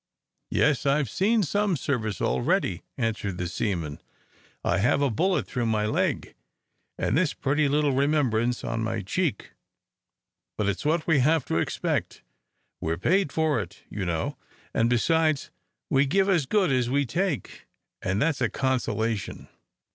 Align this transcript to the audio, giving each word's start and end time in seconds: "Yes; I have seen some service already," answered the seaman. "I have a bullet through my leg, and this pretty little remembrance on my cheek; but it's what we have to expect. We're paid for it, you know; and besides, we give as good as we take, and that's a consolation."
"Yes; 0.49 0.87
I 0.87 0.97
have 0.97 1.11
seen 1.11 1.43
some 1.43 1.77
service 1.77 2.21
already," 2.23 2.81
answered 2.97 3.37
the 3.37 3.45
seaman. 3.47 4.01
"I 4.63 4.79
have 4.79 4.99
a 4.99 5.11
bullet 5.11 5.45
through 5.45 5.67
my 5.67 5.85
leg, 5.85 6.33
and 6.97 7.15
this 7.15 7.35
pretty 7.35 7.67
little 7.69 7.91
remembrance 7.93 8.63
on 8.63 8.81
my 8.81 9.03
cheek; 9.03 9.51
but 10.57 10.67
it's 10.67 10.85
what 10.85 11.05
we 11.05 11.19
have 11.19 11.45
to 11.45 11.59
expect. 11.59 12.23
We're 12.79 12.97
paid 12.97 13.31
for 13.31 13.59
it, 13.61 13.83
you 13.91 14.03
know; 14.03 14.37
and 14.73 14.89
besides, 14.89 15.51
we 15.87 16.07
give 16.07 16.27
as 16.29 16.47
good 16.47 16.71
as 16.71 16.89
we 16.89 17.05
take, 17.05 17.67
and 18.01 18.19
that's 18.19 18.41
a 18.41 18.49
consolation." 18.49 19.49